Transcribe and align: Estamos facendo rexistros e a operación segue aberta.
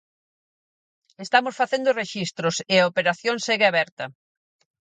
Estamos 1.25 1.57
facendo 1.61 1.95
rexistros 2.01 2.55
e 2.73 2.75
a 2.79 2.87
operación 2.91 3.35
segue 3.47 3.65
aberta. 3.67 4.05